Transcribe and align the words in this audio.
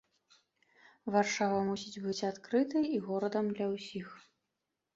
Варшава 1.15 1.59
мусіць 1.67 2.01
быць 2.07 2.27
адкрытай, 2.31 2.83
і 2.97 3.05
горадам 3.11 3.55
для 3.55 3.71
ўсіх. 3.77 4.07